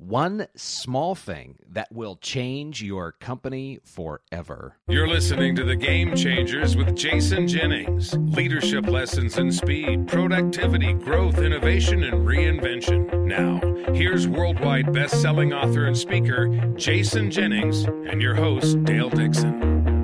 One 0.00 0.46
small 0.56 1.14
thing 1.14 1.56
that 1.68 1.92
will 1.92 2.16
change 2.16 2.82
your 2.82 3.12
company 3.12 3.80
forever. 3.84 4.78
You're 4.88 5.06
listening 5.06 5.54
to 5.56 5.62
The 5.62 5.76
Game 5.76 6.16
Changers 6.16 6.74
with 6.74 6.96
Jason 6.96 7.46
Jennings. 7.46 8.14
Leadership 8.14 8.86
lessons 8.86 9.36
in 9.36 9.52
speed, 9.52 10.08
productivity, 10.08 10.94
growth, 10.94 11.36
innovation, 11.36 12.02
and 12.04 12.26
reinvention. 12.26 13.26
Now, 13.26 13.60
here's 13.92 14.26
worldwide 14.26 14.90
best 14.90 15.20
selling 15.20 15.52
author 15.52 15.84
and 15.84 15.96
speaker, 15.96 16.48
Jason 16.76 17.30
Jennings, 17.30 17.84
and 17.84 18.22
your 18.22 18.34
host, 18.34 18.82
Dale 18.84 19.10
Dixon. 19.10 19.99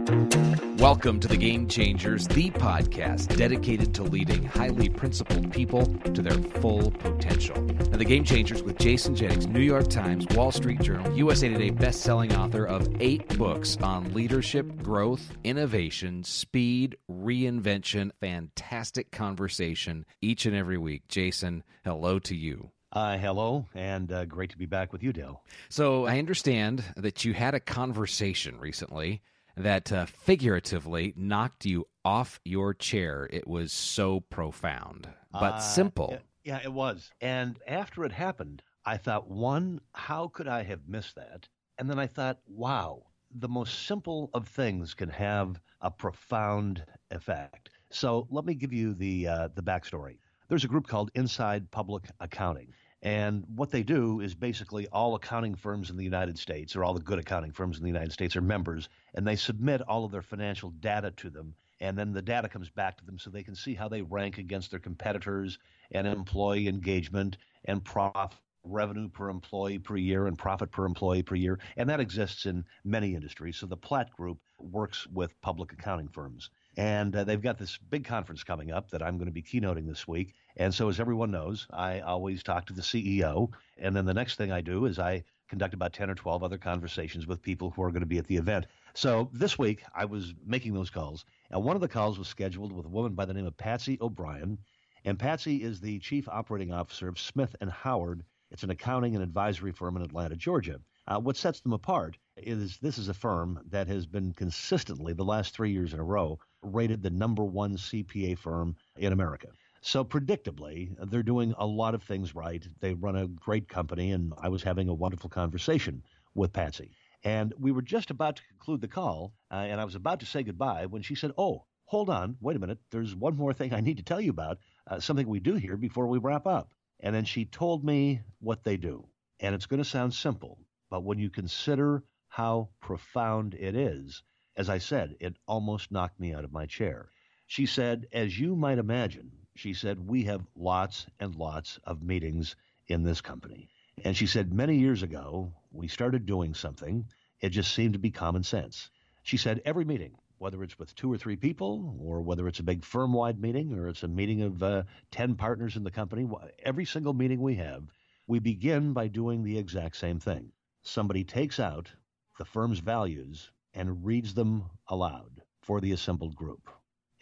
Welcome 0.86 1.18
to 1.18 1.26
the 1.26 1.36
Game 1.36 1.66
Changers, 1.66 2.28
the 2.28 2.48
podcast 2.52 3.36
dedicated 3.36 3.92
to 3.94 4.04
leading 4.04 4.44
highly 4.44 4.88
principled 4.88 5.52
people 5.52 5.84
to 5.84 6.22
their 6.22 6.40
full 6.60 6.92
potential. 6.92 7.60
Now, 7.60 7.96
the 7.96 8.04
Game 8.04 8.22
Changers 8.22 8.62
with 8.62 8.78
Jason 8.78 9.16
Jennings, 9.16 9.48
New 9.48 9.58
York 9.58 9.88
Times, 9.88 10.28
Wall 10.36 10.52
Street 10.52 10.80
Journal, 10.80 11.12
USA 11.16 11.48
Today 11.48 11.70
best-selling 11.70 12.36
author 12.36 12.64
of 12.64 12.88
eight 13.00 13.36
books 13.36 13.76
on 13.82 14.14
leadership, 14.14 14.80
growth, 14.80 15.36
innovation, 15.42 16.22
speed, 16.22 16.96
reinvention. 17.10 18.12
Fantastic 18.20 19.10
conversation 19.10 20.06
each 20.22 20.46
and 20.46 20.54
every 20.54 20.78
week. 20.78 21.08
Jason, 21.08 21.64
hello 21.82 22.20
to 22.20 22.36
you. 22.36 22.70
Uh, 22.92 23.18
hello, 23.18 23.66
and 23.74 24.12
uh, 24.12 24.24
great 24.24 24.50
to 24.50 24.56
be 24.56 24.66
back 24.66 24.92
with 24.92 25.02
you, 25.02 25.12
Dale. 25.12 25.42
So 25.68 26.06
I 26.06 26.20
understand 26.20 26.84
that 26.96 27.24
you 27.24 27.34
had 27.34 27.56
a 27.56 27.60
conversation 27.60 28.60
recently 28.60 29.20
that 29.56 29.92
uh, 29.92 30.06
figuratively 30.06 31.14
knocked 31.16 31.64
you 31.64 31.86
off 32.04 32.40
your 32.44 32.74
chair. 32.74 33.28
It 33.32 33.46
was 33.46 33.72
so 33.72 34.20
profound, 34.20 35.08
but 35.32 35.54
uh, 35.54 35.60
simple. 35.60 36.18
Yeah, 36.44 36.60
it 36.62 36.72
was. 36.72 37.10
And 37.20 37.58
after 37.66 38.04
it 38.04 38.12
happened, 38.12 38.62
I 38.84 38.96
thought, 38.96 39.28
one, 39.28 39.80
how 39.92 40.28
could 40.28 40.46
I 40.46 40.62
have 40.62 40.86
missed 40.86 41.16
that? 41.16 41.48
And 41.78 41.90
then 41.90 41.98
I 41.98 42.06
thought, 42.06 42.38
wow, 42.46 43.02
the 43.34 43.48
most 43.48 43.86
simple 43.86 44.30
of 44.32 44.46
things 44.46 44.94
can 44.94 45.08
have 45.08 45.60
a 45.80 45.90
profound 45.90 46.84
effect. 47.10 47.70
So 47.90 48.26
let 48.30 48.44
me 48.44 48.54
give 48.54 48.72
you 48.72 48.94
the 48.94 49.26
uh, 49.26 49.48
the 49.54 49.62
backstory. 49.62 50.18
There's 50.48 50.64
a 50.64 50.68
group 50.68 50.86
called 50.86 51.10
Inside 51.14 51.70
Public 51.70 52.04
Accounting. 52.20 52.72
And 53.02 53.44
what 53.54 53.70
they 53.70 53.82
do 53.82 54.20
is 54.20 54.34
basically 54.34 54.86
all 54.88 55.14
accounting 55.14 55.54
firms 55.54 55.90
in 55.90 55.96
the 55.96 56.04
United 56.04 56.38
States, 56.38 56.74
or 56.74 56.82
all 56.82 56.94
the 56.94 57.00
good 57.00 57.18
accounting 57.18 57.52
firms 57.52 57.76
in 57.76 57.82
the 57.82 57.90
United 57.90 58.12
States, 58.12 58.36
are 58.36 58.40
members, 58.40 58.88
and 59.14 59.26
they 59.26 59.36
submit 59.36 59.82
all 59.82 60.04
of 60.04 60.12
their 60.12 60.22
financial 60.22 60.70
data 60.70 61.10
to 61.12 61.30
them. 61.30 61.54
And 61.80 61.98
then 61.98 62.12
the 62.12 62.22
data 62.22 62.48
comes 62.48 62.70
back 62.70 62.96
to 62.96 63.04
them 63.04 63.18
so 63.18 63.28
they 63.28 63.42
can 63.42 63.54
see 63.54 63.74
how 63.74 63.88
they 63.88 64.00
rank 64.00 64.38
against 64.38 64.70
their 64.70 64.80
competitors 64.80 65.58
and 65.92 66.06
employee 66.06 66.68
engagement 66.68 67.36
and 67.66 67.84
profit 67.84 68.38
revenue 68.64 69.08
per 69.08 69.28
employee 69.28 69.78
per 69.78 69.96
year 69.96 70.26
and 70.26 70.38
profit 70.38 70.70
per 70.72 70.84
employee 70.84 71.22
per 71.22 71.34
year. 71.34 71.58
And 71.76 71.88
that 71.88 72.00
exists 72.00 72.46
in 72.46 72.64
many 72.84 73.14
industries. 73.14 73.56
So 73.56 73.66
the 73.66 73.76
Platt 73.76 74.10
Group 74.10 74.38
works 74.58 75.06
with 75.08 75.40
public 75.40 75.72
accounting 75.72 76.08
firms. 76.08 76.50
And 76.76 77.16
uh, 77.16 77.24
they've 77.24 77.40
got 77.40 77.58
this 77.58 77.78
big 77.78 78.04
conference 78.04 78.44
coming 78.44 78.70
up 78.70 78.90
that 78.90 79.02
I'm 79.02 79.16
going 79.16 79.26
to 79.28 79.32
be 79.32 79.42
keynoting 79.42 79.86
this 79.86 80.06
week. 80.06 80.34
And 80.56 80.74
so, 80.74 80.88
as 80.88 81.00
everyone 81.00 81.30
knows, 81.30 81.66
I 81.70 82.00
always 82.00 82.42
talk 82.42 82.66
to 82.66 82.74
the 82.74 82.82
CEO. 82.82 83.50
And 83.78 83.96
then 83.96 84.04
the 84.04 84.14
next 84.14 84.36
thing 84.36 84.52
I 84.52 84.60
do 84.60 84.84
is 84.84 84.98
I 84.98 85.24
conduct 85.48 85.74
about 85.74 85.92
10 85.92 86.10
or 86.10 86.14
12 86.14 86.42
other 86.42 86.58
conversations 86.58 87.26
with 87.26 87.40
people 87.40 87.70
who 87.70 87.82
are 87.82 87.90
going 87.90 88.00
to 88.00 88.06
be 88.06 88.18
at 88.18 88.26
the 88.26 88.36
event. 88.36 88.66
So 88.94 89.30
this 89.32 89.58
week, 89.58 89.84
I 89.94 90.04
was 90.04 90.34
making 90.44 90.74
those 90.74 90.90
calls. 90.90 91.24
And 91.50 91.64
one 91.64 91.76
of 91.76 91.80
the 91.80 91.88
calls 91.88 92.18
was 92.18 92.28
scheduled 92.28 92.72
with 92.72 92.84
a 92.84 92.90
woman 92.90 93.14
by 93.14 93.24
the 93.24 93.34
name 93.34 93.46
of 93.46 93.56
Patsy 93.56 93.96
O'Brien. 94.00 94.58
And 95.04 95.18
Patsy 95.18 95.62
is 95.62 95.80
the 95.80 95.98
chief 96.00 96.28
operating 96.28 96.72
officer 96.72 97.08
of 97.08 97.18
Smith 97.18 97.54
and 97.60 97.70
Howard. 97.70 98.24
It's 98.50 98.64
an 98.64 98.70
accounting 98.70 99.14
and 99.14 99.22
advisory 99.22 99.72
firm 99.72 99.96
in 99.96 100.02
Atlanta, 100.02 100.36
Georgia. 100.36 100.80
Uh, 101.08 101.20
what 101.20 101.36
sets 101.36 101.60
them 101.60 101.72
apart 101.72 102.18
is 102.36 102.78
this 102.78 102.98
is 102.98 103.08
a 103.08 103.14
firm 103.14 103.60
that 103.70 103.86
has 103.86 104.06
been 104.06 104.32
consistently, 104.32 105.12
the 105.12 105.24
last 105.24 105.54
three 105.54 105.70
years 105.70 105.94
in 105.94 106.00
a 106.00 106.04
row, 106.04 106.38
rated 106.74 107.02
the 107.02 107.10
number 107.10 107.44
one 107.44 107.76
CPA 107.76 108.38
firm 108.38 108.76
in 108.96 109.12
America. 109.12 109.48
So, 109.80 110.04
predictably, 110.04 110.96
they're 111.10 111.22
doing 111.22 111.54
a 111.56 111.66
lot 111.66 111.94
of 111.94 112.02
things 112.02 112.34
right. 112.34 112.66
They 112.80 112.94
run 112.94 113.16
a 113.16 113.28
great 113.28 113.68
company, 113.68 114.12
and 114.12 114.32
I 114.38 114.48
was 114.48 114.62
having 114.62 114.88
a 114.88 114.94
wonderful 114.94 115.30
conversation 115.30 116.02
with 116.34 116.52
Patsy. 116.52 116.90
And 117.22 117.54
we 117.58 117.72
were 117.72 117.82
just 117.82 118.10
about 118.10 118.36
to 118.36 118.46
conclude 118.48 118.80
the 118.80 118.88
call, 118.88 119.32
uh, 119.50 119.54
and 119.54 119.80
I 119.80 119.84
was 119.84 119.94
about 119.94 120.20
to 120.20 120.26
say 120.26 120.42
goodbye 120.42 120.86
when 120.86 121.02
she 121.02 121.14
said, 121.14 121.32
Oh, 121.38 121.66
hold 121.84 122.10
on, 122.10 122.36
wait 122.40 122.56
a 122.56 122.58
minute. 122.58 122.78
There's 122.90 123.14
one 123.14 123.36
more 123.36 123.52
thing 123.52 123.72
I 123.72 123.80
need 123.80 123.98
to 123.98 124.02
tell 124.02 124.20
you 124.20 124.30
about, 124.30 124.58
uh, 124.86 125.00
something 125.00 125.28
we 125.28 125.40
do 125.40 125.54
here 125.54 125.76
before 125.76 126.06
we 126.06 126.18
wrap 126.18 126.46
up. 126.46 126.72
And 127.00 127.14
then 127.14 127.24
she 127.24 127.44
told 127.44 127.84
me 127.84 128.22
what 128.40 128.64
they 128.64 128.76
do. 128.76 129.08
And 129.40 129.54
it's 129.54 129.66
going 129.66 129.82
to 129.82 129.88
sound 129.88 130.14
simple, 130.14 130.58
but 130.90 131.04
when 131.04 131.18
you 131.18 131.30
consider 131.30 132.02
how 132.28 132.70
profound 132.80 133.54
it 133.54 133.76
is, 133.76 134.22
as 134.56 134.68
I 134.70 134.78
said, 134.78 135.16
it 135.20 135.36
almost 135.46 135.92
knocked 135.92 136.18
me 136.18 136.32
out 136.32 136.44
of 136.44 136.52
my 136.52 136.66
chair. 136.66 137.10
She 137.46 137.66
said, 137.66 138.06
As 138.12 138.38
you 138.38 138.56
might 138.56 138.78
imagine, 138.78 139.30
she 139.56 139.72
said, 139.72 140.06
we 140.06 140.24
have 140.24 140.46
lots 140.54 141.06
and 141.18 141.34
lots 141.34 141.78
of 141.84 142.02
meetings 142.02 142.56
in 142.88 143.02
this 143.02 143.20
company. 143.20 143.70
And 144.04 144.16
she 144.16 144.26
said, 144.26 144.52
many 144.52 144.76
years 144.78 145.02
ago, 145.02 145.54
we 145.72 145.88
started 145.88 146.26
doing 146.26 146.54
something. 146.54 147.06
It 147.40 147.50
just 147.50 147.74
seemed 147.74 147.94
to 147.94 147.98
be 147.98 148.10
common 148.10 148.42
sense. 148.42 148.90
She 149.22 149.38
said, 149.38 149.62
every 149.64 149.84
meeting, 149.84 150.16
whether 150.38 150.62
it's 150.62 150.78
with 150.78 150.94
two 150.94 151.10
or 151.10 151.16
three 151.16 151.36
people, 151.36 151.96
or 151.98 152.20
whether 152.20 152.46
it's 152.48 152.60
a 152.60 152.64
big 152.64 152.84
firm 152.84 153.14
wide 153.14 153.40
meeting, 153.40 153.72
or 153.72 153.88
it's 153.88 154.02
a 154.02 154.08
meeting 154.08 154.42
of 154.42 154.62
uh, 154.62 154.82
10 155.10 155.36
partners 155.36 155.76
in 155.76 155.84
the 155.84 155.90
company, 155.90 156.28
every 156.62 156.84
single 156.84 157.14
meeting 157.14 157.40
we 157.40 157.54
have, 157.54 157.84
we 158.26 158.38
begin 158.38 158.92
by 158.92 159.08
doing 159.08 159.42
the 159.42 159.58
exact 159.58 159.96
same 159.96 160.20
thing. 160.20 160.52
Somebody 160.82 161.24
takes 161.24 161.58
out 161.58 161.90
the 162.38 162.44
firm's 162.44 162.80
values 162.80 163.50
and 163.76 164.04
reads 164.04 164.32
them 164.32 164.64
aloud 164.88 165.42
for 165.60 165.80
the 165.80 165.92
assembled 165.92 166.34
group. 166.34 166.70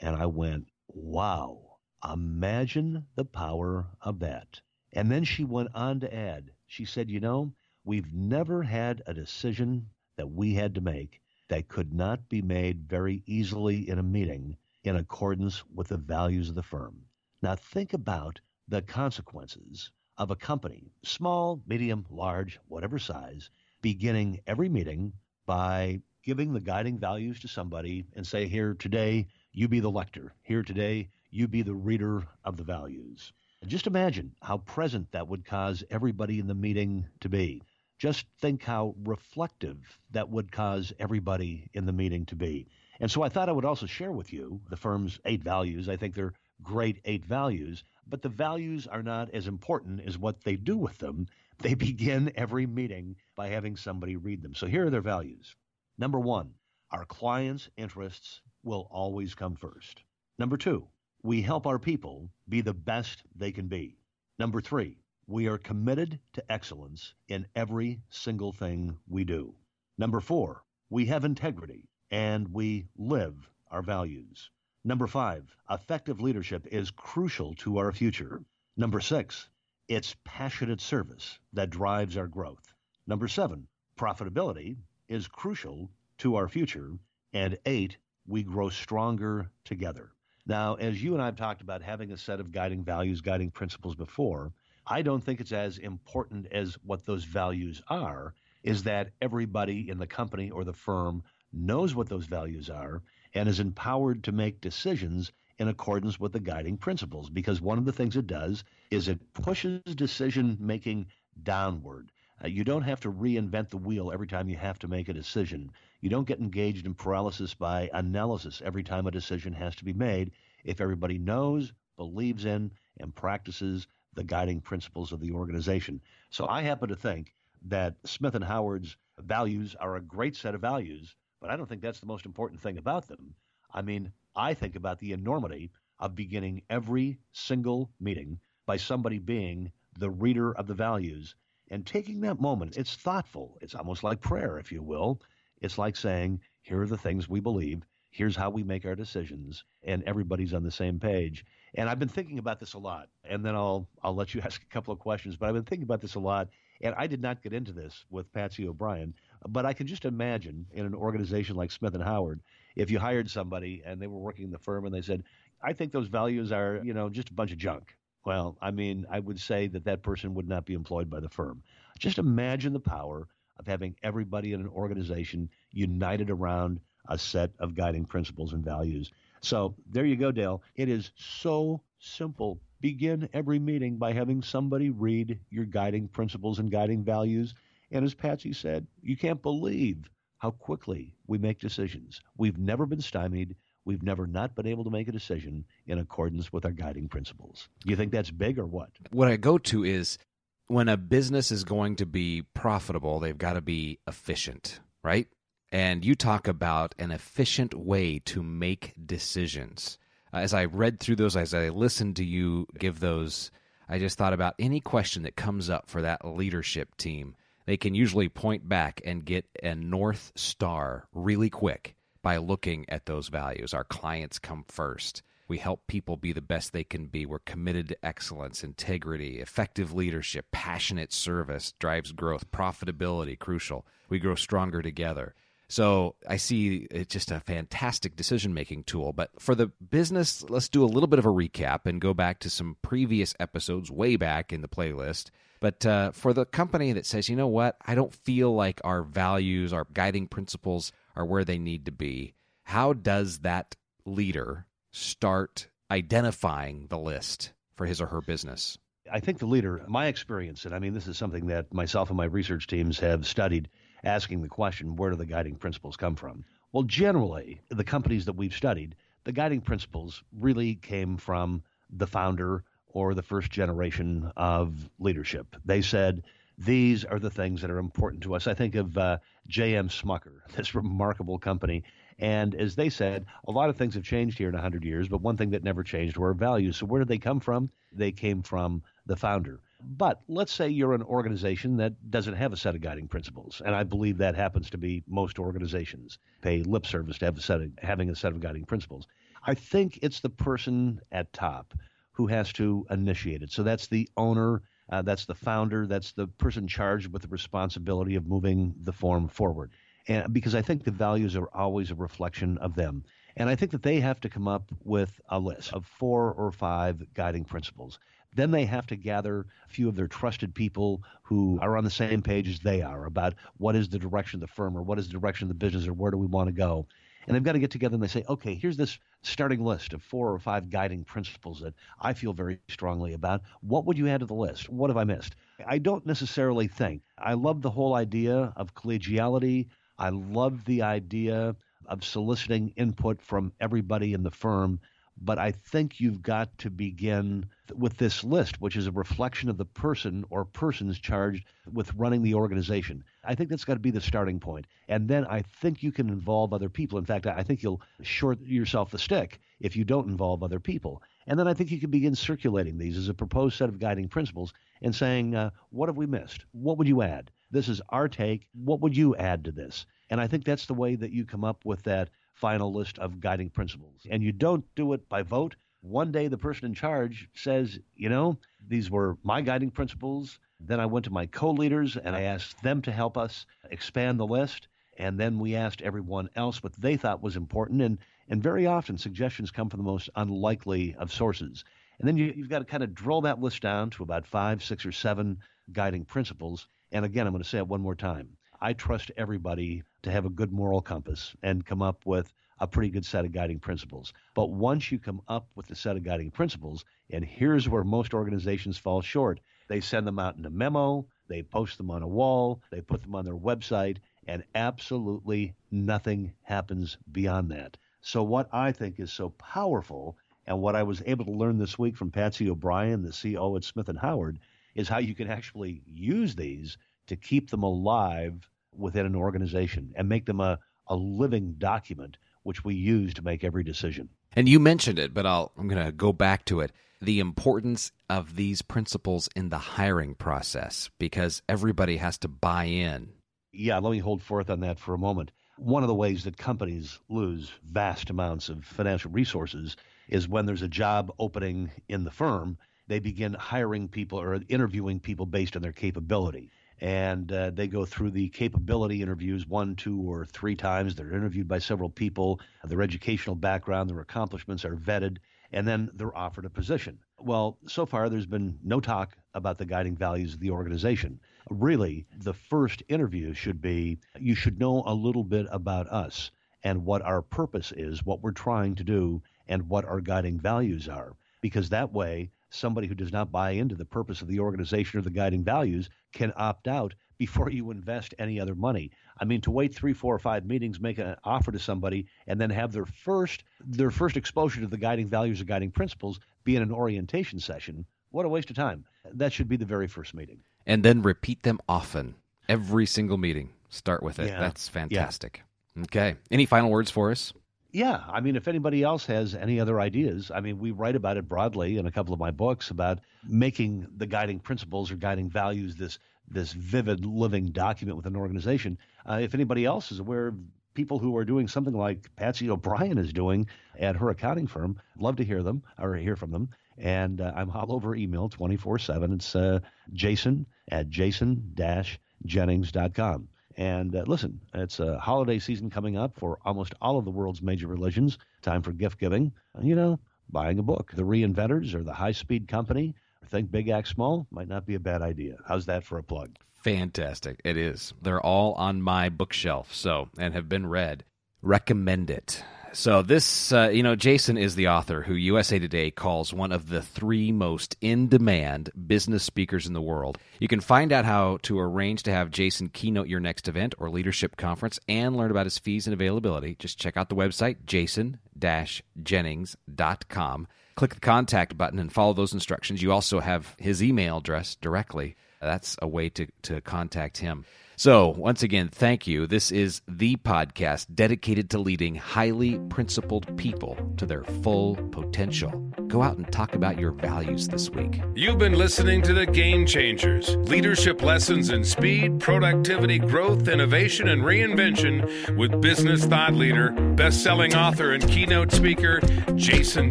And 0.01 0.15
I 0.15 0.27
went, 0.27 0.69
wow, 0.89 1.79
imagine 2.09 3.07
the 3.17 3.25
power 3.25 3.87
of 4.01 4.21
that. 4.21 4.61
And 4.93 5.11
then 5.11 5.25
she 5.25 5.43
went 5.43 5.71
on 5.75 5.99
to 6.01 6.15
add, 6.15 6.53
she 6.69 6.85
said, 6.85 7.11
you 7.11 7.19
know, 7.19 7.53
we've 7.85 8.15
never 8.15 8.63
had 8.63 9.03
a 9.07 9.13
decision 9.13 9.91
that 10.17 10.31
we 10.31 10.55
had 10.55 10.77
to 10.77 10.81
make 10.81 11.21
that 11.49 11.69
could 11.69 11.93
not 11.93 12.29
be 12.29 12.41
made 12.41 12.89
very 12.89 13.25
easily 13.27 13.89
in 13.89 13.99
a 13.99 14.03
meeting 14.03 14.57
in 14.85 14.97
accordance 14.97 15.65
with 15.75 15.89
the 15.89 15.97
values 15.97 16.49
of 16.49 16.55
the 16.55 16.63
firm. 16.63 17.05
Now 17.43 17.57
think 17.57 17.93
about 17.93 18.41
the 18.69 18.81
consequences 18.81 19.91
of 20.17 20.31
a 20.31 20.37
company, 20.37 20.93
small, 21.05 21.61
medium, 21.67 22.07
large, 22.09 22.61
whatever 22.69 22.99
size, 22.99 23.51
beginning 23.83 24.41
every 24.47 24.69
meeting 24.69 25.13
by 25.47 26.01
giving 26.25 26.55
the 26.55 26.61
guiding 26.61 26.99
values 26.99 27.39
to 27.39 27.49
somebody 27.49 28.07
and 28.17 28.27
say, 28.27 28.47
here 28.47 28.75
today, 28.75 29.27
you 29.53 29.69
be 29.69 29.81
the 29.81 29.91
lector. 29.91 30.33
Here 30.43 30.63
today, 30.63 31.11
you 31.31 31.47
be 31.47 31.61
the 31.61 31.75
reader 31.75 32.27
of 32.45 32.57
the 32.57 32.65
values. 32.65 33.33
And 33.61 33.71
just 33.71 33.87
imagine 33.87 34.35
how 34.41 34.59
present 34.59 35.13
that 35.13 35.29
would 35.29 35.45
cause 35.45 35.85
everybody 35.91 36.39
in 36.39 36.47
the 36.47 36.55
meeting 36.55 37.07
to 37.21 37.29
be. 37.29 37.63
Just 37.99 38.27
think 38.41 38.63
how 38.63 38.95
reflective 39.05 39.99
that 40.13 40.31
would 40.31 40.51
cause 40.51 40.95
everybody 40.99 41.69
in 41.75 41.85
the 41.85 41.93
meeting 41.93 42.25
to 42.27 42.37
be. 42.37 42.69
And 43.01 43.11
so 43.11 43.23
I 43.23 43.29
thought 43.29 43.51
I 43.51 43.53
would 43.53 43.65
also 43.67 43.87
share 43.87 44.13
with 44.13 44.33
you 44.33 44.61
the 44.71 44.77
firm's 44.77 45.21
eight 45.27 45.43
values. 45.43 45.91
I 45.91 45.97
think 45.97 46.15
they're 46.15 46.33
great 46.63 47.01
eight 47.05 47.25
values, 47.25 47.85
but 48.07 48.23
the 48.23 48.29
values 48.31 48.87
are 48.87 49.03
not 49.03 49.31
as 49.35 49.47
important 49.47 50.01
as 50.07 50.17
what 50.17 50.43
they 50.43 50.57
do 50.57 50.79
with 50.79 50.97
them. 50.99 51.27
They 51.59 51.75
begin 51.75 52.33
every 52.35 52.67
meeting 52.67 53.17
by 53.37 53.49
having 53.49 53.77
somebody 53.77 54.17
read 54.17 54.43
them. 54.43 54.55
So 54.55 54.67
here 54.67 54.87
are 54.87 54.91
their 54.91 55.01
values 55.03 55.55
Number 55.97 56.19
one, 56.19 56.55
our 56.91 57.05
clients' 57.05 57.69
interests 57.77 58.41
will 58.65 58.89
always 58.91 59.35
come 59.37 59.55
first. 59.55 60.03
Number 60.41 60.57
two, 60.57 60.89
we 61.23 61.41
help 61.41 61.69
our 61.69 61.79
people 61.79 62.31
be 62.49 62.61
the 62.61 62.75
best 62.75 63.23
they 63.37 63.53
can 63.53 63.69
be. 63.69 63.97
Number 64.39 64.61
three, 64.61 64.99
we 65.29 65.47
are 65.47 65.57
committed 65.57 66.19
to 66.33 66.53
excellence 66.53 67.15
in 67.29 67.47
every 67.55 68.01
single 68.11 68.53
thing 68.53 68.99
we 69.07 69.23
do. 69.23 69.55
Number 69.97 70.21
four, 70.21 70.65
we 70.91 71.07
have 71.07 71.25
integrity 71.25 71.89
and 72.11 72.53
we 72.53 72.87
live 72.97 73.49
our 73.71 73.83
values. 73.83 74.51
Number 74.85 75.07
five, 75.07 75.57
effective 75.71 76.21
leadership 76.21 76.67
is 76.73 76.91
crucial 76.91 77.55
to 77.55 77.79
our 77.79 77.93
future. 77.93 78.43
Number 78.77 79.01
six, 79.01 79.49
it's 79.87 80.17
passionate 80.25 80.81
service 80.81 81.39
that 81.53 81.71
drives 81.71 82.17
our 82.17 82.27
growth. 82.27 82.75
Number 83.07 83.29
seven, 83.29 83.69
profitability 83.97 84.77
is 85.09 85.29
crucial 85.29 85.91
to 86.19 86.37
our 86.37 86.49
future. 86.49 86.93
And 87.33 87.59
eight, 87.67 87.99
we 88.27 88.43
grow 88.43 88.69
stronger 88.71 89.51
together. 89.65 90.13
Now, 90.47 90.75
as 90.75 91.03
you 91.03 91.15
and 91.15 91.23
I 91.23 91.27
have 91.27 91.37
talked 91.37 91.63
about 91.63 91.83
having 91.83 92.13
a 92.13 92.19
set 92.19 92.41
of 92.41 92.53
guiding 92.53 92.85
values, 92.85 93.21
guiding 93.21 93.51
principles 93.51 93.95
before, 93.95 94.53
I 94.87 95.03
don't 95.03 95.25
think 95.25 95.41
it's 95.41 95.53
as 95.53 95.79
important 95.79 96.47
as 96.53 96.75
what 96.85 97.07
those 97.07 97.25
values 97.25 97.81
are, 97.89 98.35
is 98.63 98.83
that 98.83 99.13
everybody 99.21 99.89
in 99.89 99.99
the 99.99 100.07
company 100.07 100.51
or 100.51 100.65
the 100.65 100.73
firm 100.73 101.23
knows 101.53 101.95
what 101.95 102.09
those 102.09 102.27
values 102.27 102.69
are 102.69 103.03
and 103.33 103.49
is 103.49 103.61
empowered 103.61 104.23
to 104.25 104.33
make 104.33 104.61
decisions 104.61 105.33
in 105.59 105.69
accordance 105.69 106.21
with 106.21 106.33
the 106.33 106.41
guiding 106.41 106.77
principles. 106.77 107.31
Because 107.31 107.61
one 107.61 107.79
of 107.79 107.85
the 107.85 107.93
things 107.93 108.17
it 108.17 108.27
does 108.27 108.65
is 108.91 109.09
it 109.09 109.33
pushes 109.33 109.81
decision 109.95 110.57
making 110.61 111.07
downward 111.43 112.11
Uh, 112.45 112.47
you 112.47 112.63
don't 112.63 112.83
have 112.83 113.01
to 113.01 113.11
reinvent 113.11 113.71
the 113.71 113.77
wheel 113.79 114.13
every 114.13 114.27
time 114.27 114.51
you 114.51 114.57
have 114.57 114.79
to 114.79 114.87
make 114.87 115.09
a 115.09 115.15
decision. 115.15 115.71
You 116.03 116.11
don't 116.11 116.29
get 116.29 116.41
engaged 116.41 116.85
in 116.85 116.93
paralysis 116.93 117.55
by 117.55 117.89
analysis 117.95 118.61
every 118.63 118.83
time 118.83 119.07
a 119.07 119.11
decision 119.11 119.55
has 119.55 119.75
to 119.77 119.85
be 119.85 119.95
made 119.95 120.33
if 120.63 120.79
everybody 120.79 121.17
knows, 121.17 121.73
believes 121.97 122.45
in, 122.45 122.71
and 122.99 123.15
practices 123.15 123.87
the 124.13 124.25
guiding 124.25 124.61
principles 124.61 125.11
of 125.11 125.21
the 125.21 125.33
organization. 125.33 126.03
So 126.29 126.47
I 126.47 126.61
happen 126.61 126.91
to 126.91 126.97
think 126.97 127.33
that 127.63 127.97
Smith 128.05 128.35
and 128.35 128.45
Howard's 128.45 128.99
values 129.19 129.75
are 129.81 129.97
a 129.97 130.03
great 130.03 130.37
set 130.37 130.55
of 130.55 130.61
values, 130.61 131.17
but 131.41 131.49
I 131.49 131.57
don't 131.57 131.67
think 131.67 131.81
that's 131.81 132.01
the 132.01 132.07
most 132.07 132.27
important 132.27 132.61
thing 132.61 132.77
about 132.77 133.09
them. 133.09 133.35
I 133.73 133.81
mean, 133.81 134.13
I 134.37 134.53
think 134.53 134.77
about 134.77 134.99
the 134.99 135.13
enormity 135.13 135.71
of 135.99 136.15
beginning 136.15 136.61
every 136.69 137.21
single 137.33 137.91
meeting 137.99 138.39
by 138.67 138.77
somebody 138.77 139.19
being 139.19 139.73
the 139.99 140.11
reader 140.11 140.53
of 140.53 140.67
the 140.67 140.75
values 140.75 141.35
and 141.69 141.87
taking 141.87 142.21
that 142.21 142.41
moment. 142.41 142.77
It's 142.77 142.95
thoughtful. 142.95 143.59
It's 143.61 143.75
almost 143.75 144.03
like 144.03 144.21
prayer, 144.21 144.59
if 144.59 144.71
you 144.71 144.83
will. 144.83 145.21
It's 145.61 145.79
like 145.79 145.97
saying, 145.97 146.41
here 146.63 146.81
are 146.83 146.87
the 146.87 146.99
things 146.99 147.29
we 147.29 147.41
believe. 147.41 147.83
Here's 148.11 148.37
how 148.37 148.51
we 148.51 148.63
make 148.63 148.85
our 148.85 148.95
decisions, 148.95 149.65
and 149.83 150.05
everybody's 150.05 150.55
on 150.55 150.63
the 150.63 150.71
same 150.71 151.01
page. 151.01 151.45
And 151.75 151.89
I've 151.89 151.99
been 151.99 152.09
thinking 152.09 152.39
about 152.39 152.61
this 152.61 152.75
a 152.75 152.79
lot, 152.79 153.09
and 153.25 153.45
then 153.45 153.57
I'll 153.57 153.89
I'll 154.03 154.15
let 154.15 154.35
you 154.35 154.41
ask 154.45 154.63
a 154.63 154.67
couple 154.67 154.93
of 154.93 155.01
questions. 155.01 155.37
But 155.37 155.49
I've 155.49 155.55
been 155.55 155.65
thinking 155.65 155.83
about 155.83 156.01
this 156.01 156.15
a 156.15 156.21
lot, 156.21 156.49
and 156.81 156.95
I 156.97 157.09
did 157.09 157.21
not 157.21 157.43
get 157.43 157.53
into 157.53 157.73
this 157.73 158.05
with 158.11 158.33
Patsy 158.33 158.69
O'Brien, 158.69 159.15
but 159.49 159.67
I 159.67 159.73
can 159.73 159.89
just 159.89 160.05
imagine 160.05 160.67
in 160.71 160.87
an 160.87 160.95
organization 160.95 161.57
like 161.57 161.73
Smith 161.73 161.95
and 161.95 162.05
Howard, 162.05 162.41
if 162.77 162.89
you 162.89 163.01
hired 163.01 163.29
somebody 163.29 163.83
and 163.85 164.01
they 164.01 164.07
were 164.07 164.21
working 164.21 164.45
in 164.45 164.53
the 164.53 164.59
firm 164.59 164.87
and 164.87 164.95
they 164.95 165.03
said, 165.03 165.25
"I 165.61 165.73
think 165.73 165.91
those 165.91 166.07
values 166.07 166.53
are 166.53 166.81
you 166.85 166.95
know 166.95 167.11
just 167.11 167.31
a 167.31 167.35
bunch 167.35 167.51
of 167.51 167.59
junk," 167.59 167.97
Well, 168.25 168.57
I 168.61 168.71
mean, 168.71 169.07
I 169.11 169.21
would 169.21 169.39
say 169.39 169.67
that 169.69 169.85
that 169.85 170.03
person 170.03 170.35
would 170.35 170.49
not 170.49 170.65
be 170.65 170.75
employed 170.75 171.11
by 171.11 171.21
the 171.21 171.29
firm. 171.29 171.63
Just 171.99 172.19
imagine 172.19 172.73
the 172.73 172.81
power 172.81 173.29
of 173.59 173.67
having 173.67 173.95
everybody 174.03 174.53
in 174.53 174.61
an 174.61 174.69
organization 174.69 175.51
united 175.73 176.31
around 176.31 176.81
a 177.09 177.19
set 177.19 177.51
of 177.59 177.75
guiding 177.75 178.05
principles 178.07 178.53
and 178.53 178.65
values. 178.65 179.13
So 179.43 179.75
there 179.91 180.07
you 180.07 180.17
go, 180.17 180.33
Dale. 180.33 180.63
It 180.75 180.89
is 180.89 181.11
so 181.17 181.83
simple. 181.99 182.61
Begin 182.81 183.29
every 183.35 183.59
meeting 183.59 183.97
by 183.99 184.13
having 184.13 184.43
somebody 184.43 184.91
read 184.91 185.39
your 185.51 185.67
guiding 185.67 186.09
principles 186.09 186.59
and 186.59 186.71
guiding 186.71 187.05
values. 187.05 187.55
And 187.91 188.05
as 188.05 188.15
Patsy 188.15 188.53
said, 188.53 188.87
you 189.03 189.17
can't 189.17 189.43
believe 189.43 190.11
how 190.39 190.51
quickly 190.51 191.15
we 191.27 191.39
make 191.39 191.59
decisions. 191.59 192.21
We've 192.37 192.59
never 192.59 192.87
been 192.87 193.01
stymied 193.01 193.55
we've 193.85 194.03
never 194.03 194.27
not 194.27 194.55
been 194.55 194.67
able 194.67 194.85
to 194.85 194.91
make 194.91 195.09
a 195.09 195.13
decision 195.13 195.65
in 195.87 195.99
accordance 195.99 196.53
with 196.53 196.65
our 196.65 196.73
guiding 196.73 197.09
principles. 197.09 197.69
You 197.85 197.97
think 197.97 198.13
that's 198.13 198.31
big 198.31 198.59
or 198.59 198.67
what? 198.67 198.91
What 199.11 199.29
I 199.29 199.37
go 199.37 199.59
to 199.59 199.85
is 199.85 200.19
when 200.67 200.89
a 200.89 200.97
business 200.97 201.51
is 201.51 201.65
going 201.65 201.97
to 201.97 202.07
be 202.07 202.43
profitable, 202.55 203.21
they've 203.21 203.37
got 203.37 203.55
to 203.55 203.61
be 203.61 203.99
efficient, 204.07 204.81
right? 205.03 205.29
And 205.71 206.05
you 206.05 206.15
talk 206.15 206.49
about 206.49 206.95
an 206.99 207.11
efficient 207.11 207.75
way 207.75 208.21
to 208.27 208.43
make 208.43 208.95
decisions. 209.05 209.99
Uh, 210.33 210.39
as 210.39 210.55
I 210.55 210.67
read 210.67 211.01
through 211.01 211.17
those, 211.17 211.37
as 211.37 211.53
I 211.53 211.69
listened 211.69 212.17
to 212.17 212.25
you 212.25 212.67
give 212.79 213.01
those, 213.01 213.51
I 213.89 213.99
just 213.99 214.17
thought 214.17 214.33
about 214.33 214.55
any 214.59 214.81
question 214.81 215.25
that 215.25 215.37
comes 215.37 215.69
up 215.69 215.89
for 215.89 216.03
that 216.03 216.25
leadership 216.25 216.97
team. 216.97 217.35
They 217.67 217.77
can 217.77 217.95
usually 217.95 218.29
point 218.29 218.69
back 218.69 219.01
and 219.05 219.25
get 219.25 219.47
a 219.63 219.75
North 219.75 220.33
Star 220.37 221.09
really 221.13 221.51
quick 221.51 221.97
by 222.25 222.39
looking 222.39 222.87
at 222.89 223.05
those 223.05 223.29
values. 223.29 223.75
Our 223.75 223.85
clients 223.85 224.39
come 224.39 224.65
first. 224.67 225.23
We 225.47 225.59
help 225.59 225.87
people 225.87 226.17
be 226.17 226.33
the 226.33 226.41
best 226.41 226.73
they 226.73 226.83
can 226.83 227.07
be. 227.07 227.27
We're 227.27 227.39
committed 227.41 227.87
to 227.89 228.05
excellence, 228.05 228.65
integrity, 228.65 229.41
effective 229.41 229.93
leadership, 229.93 230.47
passionate 230.51 231.13
service 231.13 231.75
drives 231.79 232.13
growth, 232.13 232.51
profitability, 232.51 233.39
crucial. 233.39 233.85
We 234.09 234.19
grow 234.19 234.37
stronger 234.37 234.81
together. 234.81 235.35
So 235.69 236.15
I 236.27 236.39
see 236.39 236.87
it's 236.91 237.13
just 237.13 237.31
a 237.31 237.41
fantastic 237.41 238.17
decision 238.17 238.55
making 238.55 238.85
tool. 238.85 239.13
But 239.13 239.31
for 239.39 239.55
the 239.55 239.67
business, 239.67 240.43
let's 240.49 240.71
do 240.71 240.83
a 240.83 240.87
little 240.87 241.09
bit 241.09 241.19
of 241.19 241.27
a 241.27 241.33
recap 241.33 241.85
and 241.85 242.01
go 242.01 242.15
back 242.15 242.39
to 242.41 242.51
some 242.51 242.79
previous 242.81 243.35
episodes 243.39 243.91
way 243.91 244.17
back 244.17 244.51
in 244.51 244.63
the 244.63 244.69
playlist. 244.69 245.29
But 245.61 245.85
uh, 245.85 246.13
for 246.13 246.33
the 246.33 246.47
company 246.47 246.93
that 246.93 247.07
says, 247.07 247.29
you 247.29 247.37
know 247.37 247.49
what, 247.49 247.77
I 247.85 247.95
don't 247.95 248.15
feel 248.15 248.55
like 248.55 248.81
our 248.83 249.03
values, 249.03 249.73
our 249.73 249.87
guiding 249.93 250.27
principles 250.27 250.93
are 251.17 251.25
where 251.25 251.45
they 251.45 251.59
need 251.59 251.87
to 251.87 251.93
be. 251.93 252.35
How 252.65 252.93
does 252.93 253.41
that 253.41 253.77
leader 254.05 254.67
start 254.91 255.69
identifying 255.91 256.87
the 256.89 256.99
list 256.99 257.53
for 257.77 257.87
his 257.87 258.01
or 258.01 258.07
her 258.07 258.21
business? 258.21 258.79
I 259.13 259.21
think 259.21 259.39
the 259.39 259.47
leader, 259.47 259.85
my 259.87 260.07
experience, 260.07 260.65
and 260.65 260.75
I 260.75 260.79
mean, 260.79 260.95
this 260.95 261.07
is 261.07 261.19
something 261.19 261.47
that 261.49 261.75
myself 261.75 262.09
and 262.09 262.17
my 262.17 262.25
research 262.25 262.67
teams 262.67 262.99
have 263.01 263.27
studied, 263.27 263.69
asking 264.03 264.43
the 264.43 264.49
question, 264.49 264.97
where 264.97 265.11
do 265.11 265.17
the 265.17 265.27
guiding 265.27 265.57
principles 265.57 265.97
come 265.97 266.17
from? 266.17 266.45
Well, 266.73 266.85
generally, 266.85 267.61
the 267.69 267.85
companies 267.85 268.25
that 268.25 268.37
we've 268.37 268.55
studied, 268.55 268.97
the 269.25 269.33
guiding 269.33 269.61
principles 269.61 270.23
really 270.33 270.75
came 270.75 271.17
from 271.19 271.63
the 271.91 272.07
founder 272.07 272.65
or 272.87 273.15
the 273.15 273.23
first 273.23 273.51
generation 273.51 274.33
of 274.37 274.89
leadership. 274.99 275.57
They 275.65 275.83
said, 275.83 276.23
these 276.59 277.05
are 277.05 277.19
the 277.19 277.31
things 277.31 277.61
that 277.61 277.71
are 277.71 277.79
important 277.79 278.23
to 278.23 278.35
us. 278.35 278.47
I 278.47 278.55
think 278.55 278.75
of 278.75 278.97
uh, 278.97 279.19
J.M. 279.47 279.89
Smucker, 279.89 280.41
this 280.57 280.75
remarkable 280.75 281.39
company. 281.39 281.85
And 282.19 282.55
as 282.55 282.77
they 282.77 282.91
said, 282.91 283.27
a 283.49 283.51
lot 283.51 283.71
of 283.71 283.77
things 283.77 283.95
have 283.95 284.05
changed 284.05 284.39
here 284.39 284.49
in 284.49 284.55
100 284.55 284.85
years, 284.85 285.09
but 285.09 285.21
one 285.21 285.37
thing 285.37 285.51
that 285.51 285.65
never 285.65 285.83
changed 285.83 286.17
were 286.17 286.33
values. 286.33 286.77
So 286.77 286.87
where 286.87 287.01
did 287.01 287.09
they 287.09 287.19
come 287.19 287.41
from? 287.41 287.71
They 287.93 288.13
came 288.13 288.43
from 288.43 288.83
the 289.07 289.17
founder. 289.17 289.61
But 289.87 290.23
let's 290.29 290.53
say 290.53 290.69
you're 290.69 290.95
an 290.95 291.03
organization 291.03 291.77
that 291.77 292.11
doesn't 292.11 292.35
have 292.35 292.53
a 292.53 292.57
set 292.57 292.75
of 292.75 292.81
guiding 292.81 293.09
principles, 293.09 293.61
and 293.65 293.75
I 293.75 293.83
believe 293.83 294.17
that 294.19 294.35
happens 294.35 294.71
to 294.71 294.79
be 294.79 295.03
most 295.07 295.39
organizations 295.39 296.19
pay 296.41 296.63
lip 296.63 296.87
service 296.87 297.19
to 297.19 297.27
have 297.27 297.37
a 297.37 297.43
set 297.43 297.61
of, 297.61 297.71
having 297.83 298.09
a 298.09 298.15
set 298.15 298.33
of 298.33 298.41
guiding 298.41 298.65
principles. 298.65 299.07
I 299.43 299.55
think 299.55 299.99
it's 300.01 300.21
the 300.21 300.31
person 300.31 301.01
at 301.13 301.33
top 301.35 301.75
who 302.13 302.29
has 302.29 302.53
to 302.55 302.87
initiate 302.91 303.43
it. 303.43 303.51
So 303.51 303.63
that's 303.63 303.89
the 303.89 304.09
owner 304.17 304.63
uh, 304.91 305.03
that's 305.03 305.25
the 305.25 305.35
founder. 305.35 305.87
That's 305.87 306.13
the 306.13 306.27
person 306.27 306.69
charged 306.69 307.13
with 307.13 307.23
the 307.23 307.29
responsibility 307.29 308.15
of 308.17 308.27
moving 308.27 308.75
the 308.83 308.93
form 308.93 309.29
forward. 309.29 309.71
And 310.07 310.33
because 310.33 310.55
I 310.55 310.63
think 310.63 310.85
the 310.85 310.91
values 310.91 311.37
are 311.37 311.49
always 311.55 311.91
a 311.91 311.95
reflection 311.95 312.59
of 312.59 312.75
them. 312.75 313.05
And 313.37 313.49
I 313.49 313.57
think 313.57 313.73
that 313.73 313.83
they 313.83 314.01
have 314.01 314.21
to 314.21 314.29
come 314.29 314.47
up 314.47 314.71
with 314.85 315.21
a 315.29 315.39
list 315.39 315.73
of 315.73 315.87
four 315.87 316.33
or 316.33 316.53
five 316.53 317.03
guiding 317.15 317.45
principles. 317.45 317.99
Then 318.35 318.51
they 318.51 318.65
have 318.67 318.87
to 318.89 318.97
gather 318.97 319.47
a 319.65 319.69
few 319.69 319.89
of 319.89 319.97
their 319.97 320.09
trusted 320.09 320.55
people 320.55 321.03
who 321.23 321.59
are 321.63 321.77
on 321.77 321.85
the 321.85 321.91
same 321.91 322.21
page 322.21 322.49
as 322.49 322.61
they 322.61 322.83
are 322.83 323.07
about 323.07 323.35
what 323.57 323.77
is 323.77 323.89
the 323.89 323.99
direction 323.99 324.39
of 324.39 324.49
the 324.49 324.55
firm 324.55 324.77
or 324.77 324.83
what 324.83 324.99
is 324.99 325.07
the 325.07 325.19
direction 325.19 325.45
of 325.45 325.49
the 325.49 325.55
business 325.55 325.87
or 325.87 325.95
where 325.95 326.11
do 326.11 326.19
we 326.19 326.27
want 326.27 326.49
to 326.49 326.53
go. 326.53 326.87
And 327.27 327.35
they've 327.35 327.43
got 327.43 327.53
to 327.53 327.59
get 327.59 327.71
together 327.71 327.95
and 327.95 328.03
they 328.03 328.09
say, 328.09 328.25
okay, 328.29 328.55
here's 328.55 328.77
this 328.77 328.99
starting 329.23 329.65
list 329.65 329.93
of 329.93 330.03
four 330.03 330.33
or 330.33 330.39
five 330.39 330.71
guiding 330.71 331.05
principles 331.05 331.61
that 331.61 331.75
I 332.01 332.13
feel 332.13 332.33
very 332.33 332.59
strongly 332.69 333.15
about. 333.15 333.43
What 333.63 333.87
would 333.87 333.99
you 333.99 334.09
add 334.09 334.21
to 334.21 334.27
the 334.27 334.35
list? 334.35 334.69
What 334.69 334.91
have 334.91 334.97
I 334.97 335.05
missed? 335.05 335.35
I 335.67 335.79
don't 335.79 336.05
necessarily 336.07 336.67
think. 336.67 337.03
I 337.19 337.35
love 337.35 337.63
the 337.63 337.71
whole 337.71 337.95
idea 337.95 338.53
of 338.57 338.75
collegiality. 338.75 339.69
I 339.99 340.11
love 340.11 340.65
the 340.65 340.83
idea 340.83 341.57
of 341.87 342.05
soliciting 342.05 342.73
input 342.77 343.21
from 343.21 343.53
everybody 343.61 344.13
in 344.13 344.23
the 344.23 344.31
firm 344.31 344.81
but 345.21 345.39
I 345.39 345.53
think 345.53 346.01
you've 346.01 346.23
got 346.23 346.57
to 346.59 346.71
begin 346.71 347.47
with 347.75 347.97
this 347.97 348.25
list, 348.25 348.61
which 348.61 348.77
is 348.77 348.87
a 348.87 348.93
reflection 348.93 349.49
of 349.49 349.57
the 349.57 349.65
person 349.65 350.25
or 350.29 350.45
persons 350.45 350.99
charged 350.99 351.45
with 351.73 351.95
running 351.95 352.23
the 352.23 352.35
organization. 352.35 353.05
I 353.25 353.35
think 353.35 353.49
that's 353.49 353.65
got 353.65 353.75
to 353.75 353.81
be 353.81 353.91
the 353.91 354.01
starting 354.01 354.41
point. 354.41 354.67
And 354.89 355.09
then 355.09 355.25
I 355.27 355.43
think 355.43 355.83
you 355.83 355.93
can 355.93 356.09
involve 356.09 356.53
other 356.53 356.69
people. 356.69 356.99
In 356.99 357.05
fact, 357.05 357.27
I 357.27 357.43
think 357.43 357.63
you'll 357.63 357.81
short 358.03 358.41
yourself 358.41 358.91
the 358.91 358.99
stick 358.99 359.41
if 359.61 359.77
you 359.77 359.85
don't 359.85 360.09
involve 360.09 360.43
other 360.43 360.61
people. 360.61 361.03
And 361.27 361.39
then 361.39 361.49
I 361.49 361.55
think 361.55 361.71
you 361.71 361.81
can 361.81 361.91
begin 361.91 362.15
circulating 362.15 362.77
these 362.77 362.99
as 362.99 363.09
a 363.09 363.15
proposed 363.15 363.57
set 363.57 363.69
of 363.69 363.79
guiding 363.79 364.09
principles 364.09 364.53
and 364.83 364.95
saying, 364.95 365.35
uh, 365.35 365.51
what 365.71 365.89
have 365.89 365.97
we 365.97 366.07
missed? 366.07 366.45
What 366.53 366.77
would 366.77 366.89
you 366.89 367.03
add? 367.03 367.31
This 367.51 367.69
is 367.69 367.81
our 367.89 368.09
take. 368.09 368.47
What 368.53 368.81
would 368.81 368.97
you 368.97 369.17
add 369.17 369.45
to 369.45 369.53
this? 369.53 369.87
And 370.11 370.21
I 370.21 370.27
think 370.27 370.45
that's 370.45 370.67
the 370.67 370.75
way 370.75 370.97
that 370.97 371.13
you 371.13 371.25
come 371.25 371.45
up 371.45 371.65
with 371.65 371.83
that 371.85 372.11
final 372.35 372.73
list 372.73 372.99
of 372.99 373.21
guiding 373.21 373.51
principles. 373.51 374.07
And 374.11 374.23
you 374.23 374.33
don't 374.33 374.65
do 374.75 374.93
it 374.93 375.09
by 375.09 375.23
vote. 375.23 375.57
One 375.81 376.13
day 376.13 376.29
the 376.29 376.39
person 376.39 376.67
in 376.67 376.75
charge 376.75 377.29
says, 377.35 377.79
you 377.95 378.09
know, 378.09 378.39
these 378.67 378.91
were 378.91 379.17
my 379.23 379.41
guiding 379.41 379.71
principles. 379.71 380.39
Then 380.61 380.81
I 380.81 380.87
went 380.87 381.05
to 381.05 381.13
my 381.13 381.27
co 381.27 381.51
leaders 381.51 381.97
and 381.97 382.17
I 382.17 382.23
asked 382.23 382.63
them 382.63 382.83
to 382.83 382.93
help 382.93 383.17
us 383.17 383.47
expand 383.71 384.19
the 384.19 384.27
list. 384.27 384.69
And 384.97 385.19
then 385.19 385.39
we 385.39 385.55
asked 385.55 385.83
everyone 385.83 386.31
else 386.37 386.63
what 386.63 386.75
they 386.81 386.97
thought 386.97 387.23
was 387.23 387.37
important. 387.37 387.83
And, 387.83 387.99
and 388.29 388.43
very 388.43 388.67
often 388.67 388.97
suggestions 388.97 389.51
come 389.51 389.69
from 389.69 389.79
the 389.79 389.85
most 389.85 390.09
unlikely 390.17 390.95
of 390.95 391.13
sources. 391.13 391.65
And 391.99 392.09
then 392.09 392.17
you, 392.17 392.33
you've 392.37 392.49
got 392.49 392.61
to 392.61 392.65
kind 392.65 392.83
of 392.83 392.95
drill 392.95 393.21
that 393.23 393.41
list 393.41 393.63
down 393.63 393.91
to 393.91 394.03
about 394.03 394.27
five, 394.27 394.63
six, 394.63 394.85
or 394.87 394.93
seven 394.93 395.39
guiding 395.73 396.05
principles. 396.05 396.69
And 396.93 397.05
again, 397.05 397.27
I'm 397.27 397.33
going 397.33 397.43
to 397.43 397.49
say 397.49 397.59
it 397.59 397.69
one 397.69 397.81
more 397.81 397.95
time. 397.95 398.37
I 398.61 398.73
trust 398.73 399.11
everybody 399.17 399.83
to 400.05 400.11
have 400.13 400.27
a 400.27 400.31
good 400.31 400.53
moral 400.53 400.83
compass 400.83 401.35
and 401.43 401.65
come 401.65 401.83
up 401.83 402.05
with 402.07 402.33
a 402.61 402.67
pretty 402.67 402.91
good 402.91 403.05
set 403.05 403.25
of 403.25 403.33
guiding 403.33 403.59
principles. 403.59 404.13
But 404.35 404.51
once 404.51 404.93
you 404.93 404.99
come 404.99 405.23
up 405.29 405.49
with 405.55 405.71
a 405.71 405.75
set 405.75 405.97
of 405.97 406.05
guiding 406.05 406.31
principles, 406.31 406.85
and 407.11 407.25
here's 407.25 407.69
where 407.69 407.85
most 407.85 408.15
organizations 408.15 408.79
fall 408.79 409.01
short, 409.01 409.41
they 409.67 409.81
send 409.81 410.07
them 410.07 410.19
out 410.19 410.37
in 410.37 410.45
a 410.45 410.51
memo, 410.51 411.07
they 411.27 411.43
post 411.43 411.79
them 411.79 411.91
on 411.91 412.03
a 412.03 412.07
wall, 412.07 412.63
they 412.71 412.83
put 412.83 413.03
them 413.03 413.15
on 413.15 413.25
their 413.25 413.37
website, 413.37 413.97
and 414.29 414.45
absolutely 414.55 415.55
nothing 415.71 416.33
happens 416.43 416.99
beyond 417.11 417.51
that. 417.51 417.77
So, 418.03 418.23
what 418.23 418.49
I 418.53 418.73
think 418.73 419.01
is 419.01 419.11
so 419.11 419.31
powerful, 419.31 420.19
and 420.47 420.61
what 420.61 420.77
I 420.77 420.83
was 420.83 421.03
able 421.07 421.25
to 421.25 421.31
learn 421.31 421.57
this 421.57 421.79
week 421.79 421.97
from 421.97 422.11
Patsy 422.11 422.51
O'Brien, 422.51 423.03
the 423.03 423.09
CEO 423.09 423.57
at 423.57 423.65
Smith 423.65 423.89
and 423.89 423.99
Howard, 423.99 424.39
is 424.75 424.89
how 424.89 424.99
you 424.99 425.15
can 425.15 425.31
actually 425.31 425.83
use 425.87 426.35
these 426.35 426.77
to 427.07 427.17
keep 427.17 427.49
them 427.49 427.63
alive 427.63 428.49
within 428.77 429.07
an 429.07 429.17
organization 429.17 429.93
and 429.97 430.09
make 430.09 430.27
them 430.27 430.41
a, 430.41 430.59
a 430.87 430.97
living 430.97 431.55
document 431.59 432.17
which 432.43 432.65
we 432.65 432.75
use 432.75 433.15
to 433.15 433.23
make 433.23 433.43
every 433.43 433.65
decision. 433.65 434.09
And 434.37 434.49
you 434.49 434.61
mentioned 434.61 434.99
it, 434.99 435.15
but 435.15 435.27
I'll, 435.27 435.53
I'm 435.59 435.69
going 435.69 435.85
to 435.85 435.93
go 435.93 436.13
back 436.13 436.45
to 436.47 436.61
it 436.61 436.73
the 437.01 437.21
importance 437.21 437.93
of 438.09 438.37
these 438.37 438.63
principles 438.63 439.29
in 439.37 439.51
the 439.51 439.59
hiring 439.59 440.15
process 440.15 440.91
because 440.99 441.43
everybody 441.49 441.99
has 441.99 442.19
to 442.19 442.29
buy 442.29 442.65
in. 442.65 443.11
Yeah, 443.53 443.79
let 443.79 443.91
me 443.91 443.99
hold 443.99 444.23
forth 444.23 444.51
on 444.51 444.61
that 444.61 444.79
for 444.79 444.95
a 444.95 444.99
moment. 444.99 445.31
One 445.57 445.83
of 445.83 445.89
the 445.89 445.95
ways 445.95 446.25
that 446.25 446.37
companies 446.37 446.99
lose 447.09 447.53
vast 447.65 448.11
amounts 448.11 448.49
of 448.49 448.65
financial 448.65 449.11
resources 449.11 449.77
is 450.09 450.29
when 450.29 450.47
there's 450.47 450.63
a 450.63 450.69
job 450.69 451.13
opening 451.19 451.71
in 451.89 452.05
the 452.05 452.11
firm, 452.11 452.59
they 452.89 452.99
begin 452.99 453.35
hiring 453.35 453.89
people 453.89 454.21
or 454.21 454.41
interviewing 454.49 454.99
people 454.99 455.27
based 455.27 455.57
on 455.57 455.63
their 455.63 455.73
capability 455.73 456.51
and 456.85 457.33
uh, 457.33 457.49
they 457.49 457.67
go 457.67 457.87
through 457.87 458.11
the 458.11 458.29
capability 458.29 459.01
interviews 459.01 459.47
one, 459.47 459.75
two, 459.75 459.99
or 460.03 460.27
three 460.27 460.55
times. 460.55 460.95
They're 460.95 461.15
interviewed 461.15 461.49
by 461.49 461.59
several 461.59 461.89
people. 461.89 462.41
Their 462.63 462.83
educational 462.83 463.37
background, 463.37 463.89
their 463.89 464.01
accomplishments 464.01 464.67
are 464.67 464.77
vetted, 464.77 465.17
and 465.51 465.67
then 465.67 465.89
they're 465.95 466.15
offered 466.15 466.45
a 466.45 466.51
position. 466.51 466.99
Well, 467.19 467.57
so 467.67 467.87
far, 467.87 468.11
there's 468.11 468.27
been 468.27 468.59
no 468.63 468.81
talk 468.81 469.17
about 469.33 469.57
the 469.57 469.65
guiding 469.65 469.97
values 469.97 470.35
of 470.35 470.41
the 470.41 470.51
organization. 470.51 471.21
Really, 471.49 472.05
the 472.19 472.35
first 472.35 472.83
interview 472.87 473.33
should 473.33 473.63
be 473.63 473.99
you 474.21 474.35
should 474.35 474.59
know 474.59 474.83
a 474.85 474.93
little 474.93 475.25
bit 475.25 475.47
about 475.51 475.89
us 475.89 476.33
and 476.65 476.85
what 476.85 477.01
our 477.01 477.23
purpose 477.23 477.73
is, 477.75 478.05
what 478.05 478.21
we're 478.21 478.33
trying 478.33 478.75
to 478.75 478.85
do, 478.85 479.23
and 479.49 479.71
what 479.71 479.87
our 479.87 480.03
guiding 480.03 480.39
values 480.39 480.87
are. 480.87 481.17
Because 481.41 481.71
that 481.71 481.95
way, 481.95 482.29
somebody 482.55 482.87
who 482.87 482.95
does 482.95 483.13
not 483.13 483.33
buy 483.33 483.51
into 483.51 483.75
the 483.75 483.85
purpose 483.85 484.23
of 484.23 484.29
the 484.29 484.41
organization 484.41 484.99
or 484.99 485.03
the 485.03 485.11
guiding 485.11 485.45
values 485.45 485.91
can 486.13 486.33
opt 486.37 486.69
out 486.69 486.95
before 487.19 487.51
you 487.51 487.71
invest 487.71 488.15
any 488.19 488.41
other 488.41 488.55
money. 488.55 488.91
I 489.21 489.25
mean, 489.25 489.41
to 489.43 489.51
wait 489.51 489.75
three, 489.75 489.93
four, 489.93 490.15
or 490.15 490.19
five 490.19 490.45
meetings, 490.45 490.81
make 490.81 490.99
an 490.99 491.17
offer 491.25 491.53
to 491.53 491.59
somebody, 491.59 492.07
and 492.27 492.41
then 492.41 492.51
have 492.51 492.73
their 492.73 492.87
first 492.87 493.45
their 493.61 493.91
first 493.91 494.17
exposure 494.17 494.61
to 494.61 494.67
the 494.67 494.77
guiding 494.77 495.09
values 495.09 495.41
or 495.41 495.45
guiding 495.45 495.71
principles 495.71 496.19
be 496.45 496.57
in 496.57 496.63
an 496.63 496.73
orientation 496.73 497.39
session. 497.39 497.85
What 498.11 498.27
a 498.27 498.29
waste 498.29 498.51
of 498.51 498.57
time. 498.57 498.85
That 499.13 499.33
should 499.33 499.49
be 499.49 499.57
the 499.57 499.65
very 499.65 499.87
first 499.87 500.15
meeting. 500.15 500.39
And 500.67 500.83
then 500.85 501.03
repeat 501.03 501.43
them 501.43 501.61
often. 501.69 502.15
Every 502.49 502.87
single 502.87 503.17
meeting. 503.17 503.51
Start 503.69 504.03
with 504.03 504.19
it. 504.19 504.29
Yeah. 504.29 504.41
That's 504.41 504.69
fantastic. 504.69 505.43
Yeah. 505.77 505.83
Okay. 505.85 506.17
Any 506.31 506.47
final 506.47 506.71
words 506.71 506.91
for 506.91 507.11
us? 507.11 507.33
Yeah, 507.75 508.03
I 508.09 508.21
mean, 508.21 508.37
if 508.37 508.47
anybody 508.47 508.85
else 508.85 509.05
has 509.07 509.35
any 509.35 509.59
other 509.59 509.81
ideas, 509.81 510.31
I 510.33 510.41
mean, 510.41 510.61
we 510.61 510.71
write 510.71 510.95
about 510.95 511.17
it 511.17 511.29
broadly 511.29 511.77
in 511.77 511.87
a 511.87 511.91
couple 511.91 512.15
of 512.15 512.21
my 512.21 512.31
books 512.31 512.71
about 512.71 513.01
making 513.27 513.89
the 513.97 514.07
guiding 514.07 514.39
principles 514.39 514.93
or 514.93 514.95
guiding 514.95 515.29
values 515.29 515.75
this 515.75 515.99
this 516.29 516.53
vivid 516.53 517.05
living 517.05 517.47
document 517.47 517.97
with 517.97 518.07
an 518.07 518.15
organization. 518.15 518.79
Uh, 519.05 519.19
if 519.21 519.35
anybody 519.35 519.65
else 519.65 519.91
is 519.91 519.99
aware 519.99 520.29
of 520.29 520.37
people 520.75 521.01
who 521.01 521.17
are 521.17 521.25
doing 521.25 521.49
something 521.49 521.75
like 521.75 522.15
Patsy 522.15 522.49
O'Brien 522.49 522.97
is 522.97 523.13
doing 523.13 523.49
at 523.77 523.97
her 523.97 524.11
accounting 524.11 524.47
firm, 524.47 524.81
love 524.97 525.17
to 525.17 525.25
hear 525.25 525.43
them 525.43 525.65
or 525.77 525.97
hear 525.97 526.15
from 526.15 526.31
them. 526.31 526.51
And 526.79 527.21
uh, 527.21 527.33
I'm 527.35 527.51
all 527.51 527.73
over 527.73 527.97
email 527.97 528.29
24 528.29 528.79
7. 528.79 529.15
It's 529.15 529.35
uh, 529.35 529.59
jason 529.93 530.47
at 530.71 530.91
jason-jennings.com. 530.91 533.29
And 533.57 533.95
uh, 533.95 534.05
listen, 534.07 534.41
it's 534.53 534.81
a 534.81 534.99
holiday 534.99 535.39
season 535.39 535.71
coming 535.71 535.97
up 535.97 536.17
for 536.17 536.39
almost 536.45 536.75
all 536.81 536.99
of 536.99 537.05
the 537.05 537.11
world's 537.11 537.43
major 537.43 537.69
religions. 537.69 538.19
Time 538.43 538.63
for 538.63 538.73
gift 538.73 538.99
giving. 538.99 539.33
You 539.63 539.75
know, 539.75 540.01
buying 540.31 540.59
a 540.59 540.63
book. 540.63 540.93
The 540.93 541.03
Reinventors 541.03 541.75
or 541.75 541.83
the 541.83 541.93
High 541.93 542.13
Speed 542.13 542.49
Company. 542.49 542.95
I 543.23 543.27
think 543.27 543.51
big, 543.51 543.69
act 543.69 543.89
small 543.89 544.27
might 544.31 544.49
not 544.49 544.67
be 544.67 544.75
a 544.75 544.81
bad 544.81 545.03
idea. 545.03 545.37
How's 545.47 545.67
that 545.67 545.85
for 545.85 545.99
a 545.99 546.03
plug? 546.03 546.37
Fantastic. 546.63 547.41
It 547.45 547.57
is. 547.57 547.93
They're 548.03 548.21
all 548.21 548.55
on 548.55 548.83
my 548.83 549.09
bookshelf, 549.09 549.75
so, 549.75 550.09
and 550.19 550.35
have 550.35 550.49
been 550.49 550.67
read. 550.67 551.05
Recommend 551.43 552.11
it. 552.11 552.43
So 552.75 553.01
this, 553.03 553.53
uh, 553.53 553.71
you 553.73 553.85
know, 553.85 553.95
Jason 553.95 554.37
is 554.37 554.57
the 554.57 554.67
author 554.67 555.03
who 555.03 555.15
USA 555.15 555.61
Today 555.61 555.93
calls 555.93 556.35
one 556.35 556.51
of 556.51 556.69
the 556.69 556.83
three 556.83 557.31
most 557.31 557.77
in-demand 557.81 558.71
business 558.89 559.23
speakers 559.23 559.69
in 559.69 559.75
the 559.75 559.81
world. 559.81 560.19
You 560.41 560.49
can 560.49 560.61
find 560.61 560.93
out 560.93 561.05
how 561.05 561.39
to 561.43 561.61
arrange 561.61 562.03
to 562.03 562.11
have 562.11 562.33
Jason 562.33 562.69
keynote 562.69 563.07
your 563.07 563.21
next 563.21 563.47
event 563.47 563.77
or 563.79 563.91
leadership 563.91 564.37
conference 564.37 564.81
and 564.89 565.17
learn 565.17 565.31
about 565.31 565.47
his 565.47 565.57
fees 565.57 565.87
and 565.87 565.95
availability. 565.95 566.57
Just 566.59 566.81
check 566.81 566.97
out 566.97 567.09
the 567.09 567.15
website 567.15 567.59
jason-jennings.com. 567.65 570.49
Click 570.75 570.95
the 570.95 571.01
contact 571.01 571.57
button 571.57 571.79
and 571.79 571.93
follow 571.93 572.13
those 572.13 572.33
instructions. 572.33 572.83
You 572.83 572.91
also 572.91 573.21
have 573.21 573.55
his 573.57 573.85
email 573.85 574.19
address 574.19 574.57
directly. 574.57 575.15
That's 575.41 575.77
a 575.81 575.87
way 575.87 576.09
to, 576.09 576.27
to 576.43 576.61
contact 576.61 577.19
him. 577.19 577.45
So, 577.77 578.11
once 578.11 578.43
again, 578.43 578.69
thank 578.69 579.07
you. 579.07 579.27
This 579.27 579.51
is 579.51 579.83
the 579.89 580.17
podcast 580.17 580.87
dedicated 580.95 581.51
to 581.51 581.59
leading 581.59 581.97
highly 581.97 582.59
principled 582.69 583.37
people 583.37 583.77
to 583.97 584.07
their 584.07 584.23
full 584.25 584.77
potential. 584.93 585.51
Go 585.89 586.03
out 586.03 586.17
and 586.17 586.31
talk 586.31 586.55
about 586.55 586.79
your 586.79 586.93
values 586.93 587.49
this 587.49 587.71
week. 587.71 588.01
You've 588.15 588.39
been 588.39 588.55
listening 588.55 589.03
to 589.03 589.13
The 589.13 589.27
Game 589.27 589.67
Changers 589.67 590.37
leadership 590.37 591.03
lessons 591.03 591.51
in 591.51 591.65
speed, 591.65 592.21
productivity, 592.21 592.99
growth, 592.99 593.49
innovation, 593.49 594.09
and 594.09 594.23
reinvention 594.23 595.37
with 595.37 595.61
business 595.61 596.05
thought 596.05 596.35
leader, 596.35 596.71
best 596.71 597.23
selling 597.23 597.55
author, 597.55 597.93
and 597.93 598.09
keynote 598.09 598.53
speaker, 598.53 599.01
Jason 599.35 599.91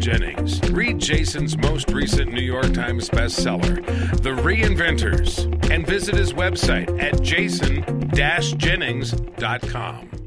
Jennings. 0.00 0.60
Read 0.70 0.98
Jason's 0.98 1.56
most 1.58 1.90
recent 1.90 2.32
New 2.32 2.42
York 2.42 2.72
Times 2.72 3.10
bestseller, 3.10 3.84
The 4.22 4.30
Reinventors, 4.30 5.53
and 5.70 5.86
visit 5.86 6.14
his 6.14 6.32
website 6.32 7.02
at 7.02 7.20
jason 7.22 7.84
jason-jennings.com. 8.14 10.23